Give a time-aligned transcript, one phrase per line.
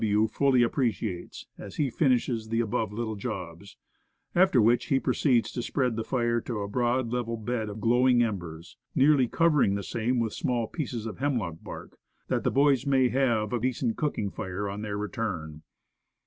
[0.01, 0.27] W.
[0.27, 3.77] fully appreciates, as he finishes the above little jobs:
[4.33, 6.71] after which he proceeds to spread the fire to a j6 Woodcraft.
[6.71, 11.57] broad level bed of glowing embers, nearly covering the same with small pieces of hemlock
[11.61, 15.61] bark, that the boys may have a decent cooking fire on their return.